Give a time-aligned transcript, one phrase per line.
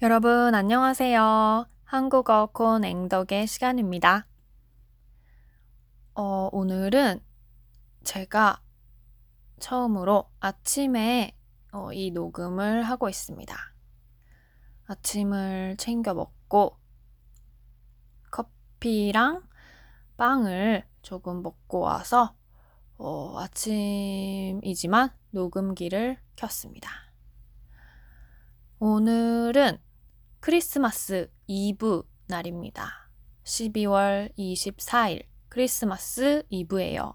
[0.00, 1.66] 여러분, 안녕하세요.
[1.82, 4.28] 한국어 콘 앵덕의 시간입니다.
[6.14, 7.18] 어, 오늘은
[8.04, 8.62] 제가
[9.58, 11.36] 처음으로 아침에
[11.72, 13.56] 어, 이 녹음을 하고 있습니다.
[14.86, 16.78] 아침을 챙겨 먹고
[18.30, 19.42] 커피랑
[20.16, 22.36] 빵을 조금 먹고 와서
[22.98, 26.88] 어, 아침이지만 녹음기를 켰습니다.
[28.78, 29.87] 오늘은
[30.48, 33.10] 크리스마스 이브 날입니다.
[33.44, 37.14] 12월 24일 크리스마스 이브예요.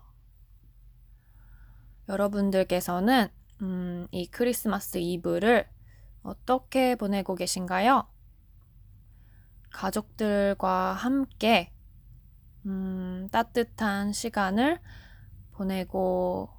[2.10, 3.30] 여러분들께서는
[3.64, 5.68] 음, 이 크리스마스 이브를
[6.22, 8.08] 어떻게 보내고 계신가요?
[9.72, 11.74] 가족들과 함께
[12.68, 14.80] 음, 따뜻한 시간을
[15.54, 16.52] 보내고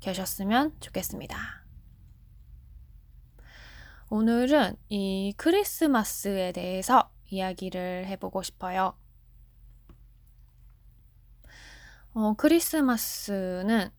[0.00, 1.57] 계셨으면 좋겠습니다.
[4.10, 8.96] 오늘은 이 크리스마스에 대해서 이야기를 해보고 싶어요.
[12.14, 13.90] 어, 크리스마스는,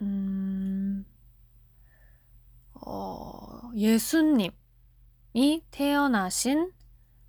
[0.00, 1.06] 음,
[2.74, 4.50] 어, 예수님이
[5.70, 6.72] 태어나신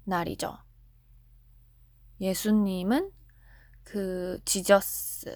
[0.06, 0.58] 날이죠.
[2.20, 3.12] 예수님은
[3.84, 5.36] 그 지저스,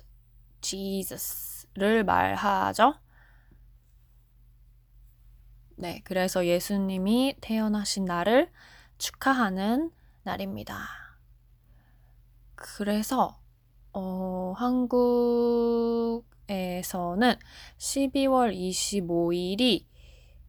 [0.62, 2.96] 지저스를 말하죠.
[5.80, 8.50] 네, 그래서 예수님이 태어나신 날을
[8.98, 9.92] 축하하는
[10.24, 10.88] 날입니다.
[12.56, 13.40] 그래서
[13.94, 16.26] 어, 한국에서는
[17.78, 19.86] 12월 25일이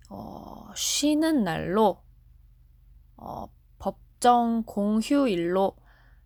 [0.09, 2.03] 어, 쉬는 날로
[3.19, 5.77] 어, 법정 공휴일로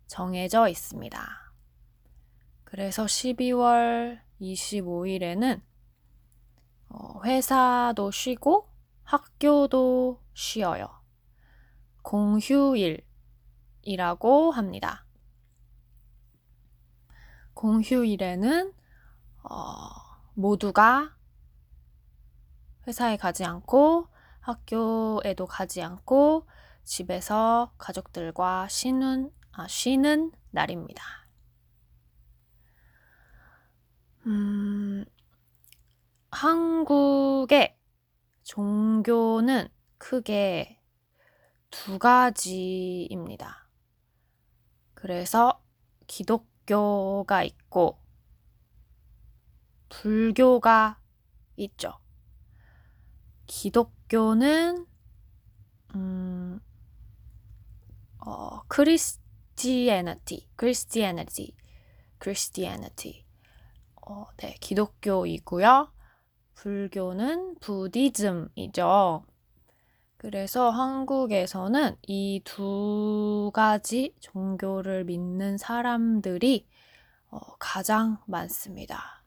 [0.06, 1.53] 정해져 있습니다.
[2.62, 5.61] 그래서 12월 25일에는
[6.89, 8.71] 어, 회사도 쉬고
[9.05, 10.89] 학교도 쉬어요.
[12.03, 13.03] 공휴일이라고
[14.53, 15.05] 합니다.
[17.55, 18.73] 공휴일에는
[19.45, 19.89] 어,
[20.35, 21.17] 모두가
[22.86, 24.08] 회사에 가지 않고
[24.41, 26.46] 학교에도 가지 않고
[26.83, 31.02] 집에서 가족들과 쉬는, 아, 쉬는 날입니다.
[34.27, 35.05] 음,
[36.30, 37.77] 한국의
[38.45, 40.80] 종교는 크게
[41.70, 43.69] 두 가지입니다.
[44.95, 45.63] 그래서
[46.07, 47.98] 기독교가 있고
[49.89, 51.01] 불교가
[51.57, 51.98] 있죠.
[53.47, 54.86] 기독교는
[55.95, 56.61] 음,
[58.19, 61.55] 어, Christianity, Christianity,
[62.18, 63.24] Christianity.
[64.07, 65.92] 어, 네, 기독교이고요.
[66.55, 69.24] 불교는 Buddhism이죠.
[70.17, 76.67] 그래서 한국에서는 이 두 가지 종교를 믿는 사람들이
[77.30, 79.24] 어, 가장 많습니다.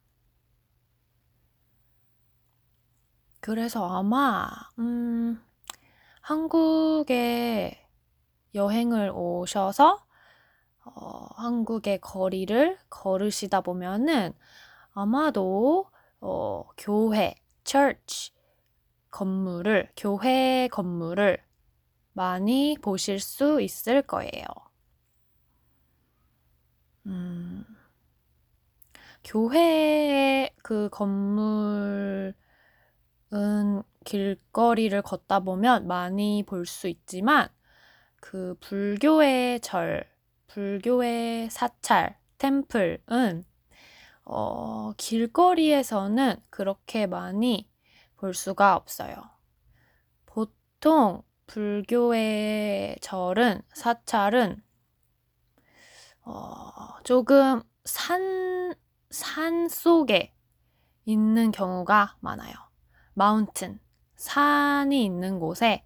[3.41, 4.47] 그래서 아마,
[4.80, 5.40] 음,
[6.22, 7.88] 한국에
[8.56, 10.03] 여행을 오셔서
[10.85, 14.34] 어, 한국의 거리를 걸으시다 보면은
[14.94, 15.90] 아마도
[16.22, 18.34] 어, 교회, church
[19.12, 21.44] 건물을, 교회 건물을
[22.14, 24.46] 많이 보실 수 있을 거예요.
[27.06, 27.66] 음,
[29.24, 32.34] 교회의 그 건물은
[34.06, 37.50] 길거리를 걷다 보면 많이 볼 수 있지만
[38.22, 40.06] 그 불교의 절,
[40.47, 43.46] 불교의 사찰, 템플은
[44.25, 47.69] 어, 길거리에서는 그렇게 많이
[48.18, 49.16] 볼 수가 없어요.
[50.25, 54.64] 보통 불교의 절은, 사찰은,
[56.24, 58.74] 어, 조금 산,
[59.12, 60.34] 산 속에
[61.06, 62.53] 있는 경우가 많아요.
[63.14, 63.80] 마운튼,
[64.16, 65.85] 산이 있는 곳에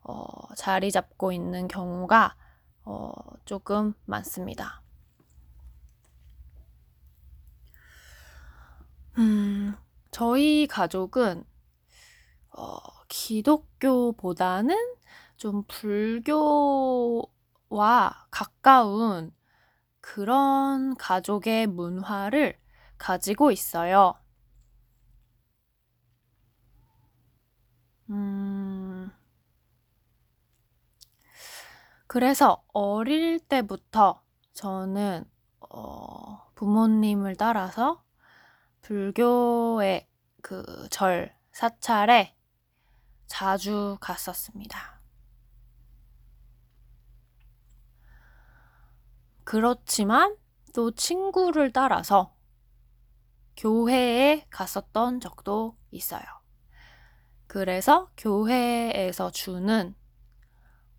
[0.00, 0.24] 어,
[0.56, 2.34] 자리 잡고 있는 경우가
[2.84, 3.12] 어,
[3.44, 4.81] 조금 많습니다.
[9.18, 9.74] 음,
[10.10, 11.44] 저희 가족은
[12.50, 12.76] 어,
[13.08, 14.76] 기독교보다는
[15.36, 17.26] 좀 불교와
[18.30, 19.34] 가까운
[20.00, 22.58] 그런 가족의 문화를
[22.98, 24.14] 가지고 있어요.
[28.10, 29.10] 음,
[32.06, 34.22] 그래서 어릴 때부터
[34.52, 35.24] 저는
[35.70, 38.02] 어, 부모님을 따라서
[38.82, 40.08] 불교의
[40.42, 42.36] 그 절 사찰에
[43.26, 45.00] 자주 갔었습니다.
[49.44, 50.36] 그렇지만
[50.74, 52.34] 또 친구를 따라서
[53.56, 56.22] 교회에 갔었던 적도 있어요.
[57.46, 59.94] 그래서 교회에서 주는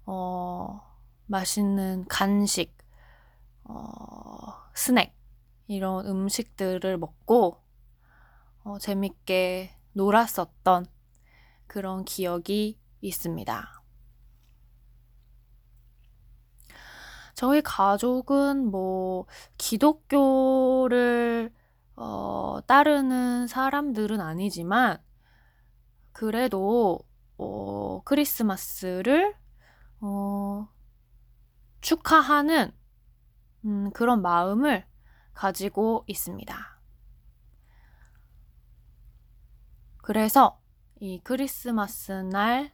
[0.05, 0.81] 어,
[1.27, 2.77] 맛있는 간식,
[3.63, 3.83] 어,
[4.75, 5.13] 스낵
[5.67, 7.62] 이런 음식들을 먹고
[8.63, 10.85] 어, 재밌게 놀았었던
[11.67, 13.83] 그런 기억이 있습니다.
[17.35, 19.25] 저희 가족은 뭐
[19.57, 21.51] 기독교를
[21.95, 24.97] 어, 따르는 사람들은 아니지만
[26.11, 26.99] 그래도
[27.37, 29.35] 어, 크리스마스를
[29.99, 30.69] 어,
[31.81, 32.71] 축하하는
[33.65, 34.85] 음, 그런 마음을
[35.33, 36.72] 가지고 있습니다.
[40.03, 40.59] 그래서
[40.99, 42.73] 이 크리스마스 날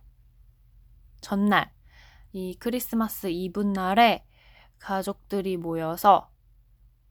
[1.21, 1.71] 전날
[2.33, 4.25] 이 크리스마스 이브 날에
[4.79, 6.31] 가족들이 모여서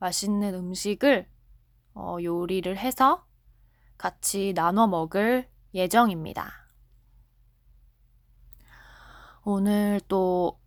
[0.00, 1.30] 맛있는 음식을
[1.94, 3.28] 어, 요리를 해서
[3.96, 6.50] 같이 나눠 먹을 예정입니다.
[9.44, 10.58] 오늘 또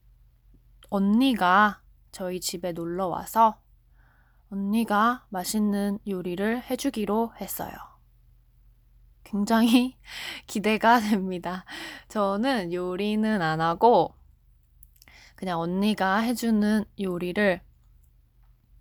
[0.89, 1.81] 언니가
[2.13, 3.61] 저희 집에 놀러 와서
[4.49, 7.90] 언니가 맛있는 요리를 해주기로 했어요.
[9.23, 9.95] 굉장히
[10.47, 11.65] 기대가 됩니다.
[12.09, 14.13] 저는 요리는 안 하고
[15.35, 17.61] 그냥 언니가 해주는 요리를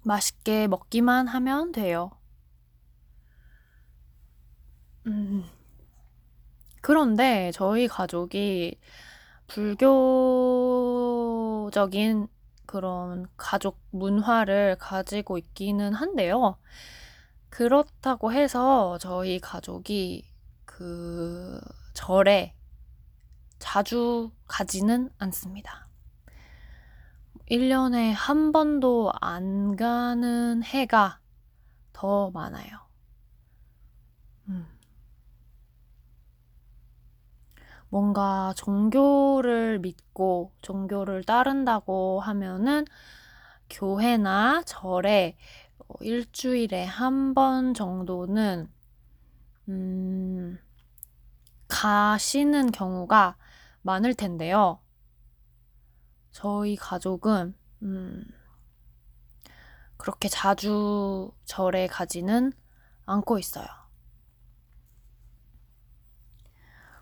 [0.03, 2.11] 맛있게 먹기만 하면 돼요.
[5.07, 5.45] 음.
[6.83, 8.79] 그런데 저희 가족이
[9.47, 9.89] 불교적인
[12.67, 16.57] 그런 가족 문화를 가지고 있기는 한데요.
[17.49, 20.30] 그렇다고 해서 저희 가족이
[20.81, 21.61] 그
[21.93, 22.55] 절에
[23.59, 25.89] 자주 가지는 않습니다.
[27.51, 31.21] 1년에 한 번도 안 가는 해가
[31.93, 32.79] 더 많아요.
[34.49, 34.67] 음.
[37.91, 42.87] 뭔가 종교를 믿고 종교를 따른다고 하면은
[43.69, 45.37] 교회나 절에
[45.79, 48.69] 어, 일주일에 한 번 정도는
[49.69, 50.59] 음,
[51.71, 53.37] 가시는 경우가
[53.83, 54.81] 많을 텐데요.
[56.31, 58.25] 저희 가족은 음,
[59.97, 62.53] 그렇게 자주 절에 가지는
[63.07, 63.67] 않고 있어요.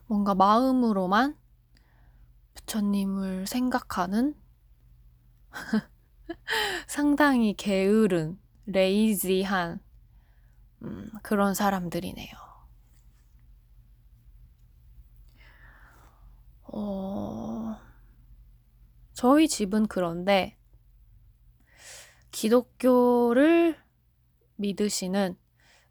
[0.06, 1.37] 뭔가 마음으로만
[2.55, 4.35] 부처님을 생각하는
[6.87, 9.81] 상당히 게으른, 레이지한
[10.82, 12.48] 음, 그런 사람들이네요.
[16.73, 17.76] 어...
[19.12, 20.56] 저희 집은 그런데
[22.31, 23.76] 기독교를
[24.56, 25.37] 믿으시는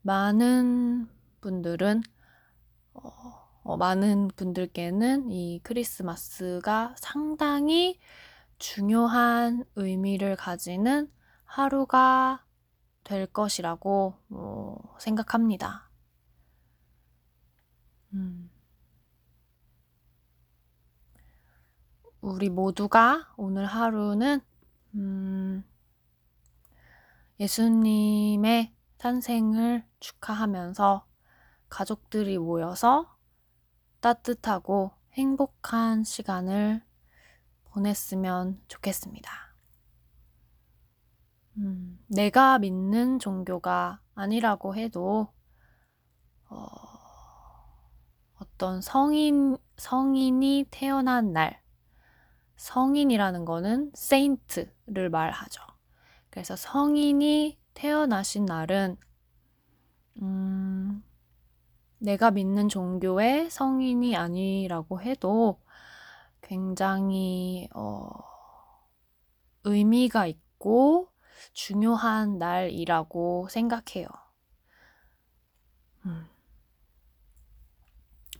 [0.01, 1.09] 많은
[1.41, 2.03] 분들은
[2.93, 3.11] 어,
[3.63, 7.99] 어, 많은 분들께는 이 크리스마스가 상당히
[8.59, 11.11] 중요한 의미를 가지는
[11.43, 12.45] 하루가
[13.03, 15.89] 될 것이라고 어, 생각합니다.
[18.13, 18.49] 음.
[22.27, 24.41] 우리 모두가 오늘 하루는
[24.95, 25.63] 음,
[27.39, 31.07] 예수님의 탄생을 축하하면서
[31.69, 33.17] 가족들이 모여서
[34.01, 36.83] 따뜻하고 행복한 시간을
[37.63, 39.31] 보냈으면 좋겠습니다.
[41.59, 45.31] 음, 내가 믿는 종교가 아니라고 해도
[46.49, 46.67] 어,
[48.41, 51.65] 어떤 성인 성인이 태어난 날
[52.57, 55.63] 성인이라는 거는 saint를 말하죠.
[56.29, 58.97] 그래서 성인이 태어나신 날은
[60.21, 61.03] 음,
[61.99, 65.61] 내가 믿는 종교의 성인이 아니라고 해도
[66.41, 68.07] 굉장히 어,
[69.63, 71.09] 의미가 있고
[71.53, 74.07] 중요한 날이라고 생각해요.
[76.05, 76.25] 음.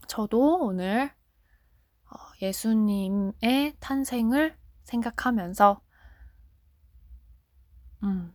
[0.07, 1.16] 저도 오늘 어,
[2.41, 5.81] 예수님의 탄생을 생각하면서
[8.03, 8.33] 음,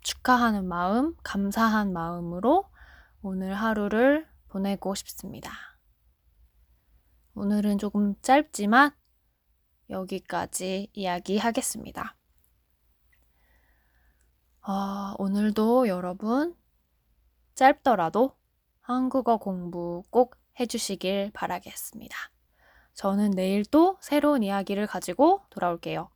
[0.00, 2.64] 축하하는 마음, 감사한 마음으로
[3.20, 5.52] 오늘 하루를 보내고 싶습니다.
[7.34, 8.92] 오늘은 조금 짧지만
[9.90, 12.16] 여기까지 이야기하겠습니다.
[14.62, 16.54] 어, 오늘도 여러분
[17.54, 18.36] 짧더라도
[18.80, 22.16] 한국어 공부 꼭 해주시길 바라겠습니다.
[22.98, 26.08] 저는 내일 또 새로운 이야기를 가지고 돌아올게요.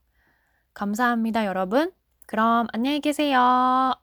[0.74, 1.92] 감사합니다, 여러분.
[2.26, 4.01] 그럼 안녕히 계세요.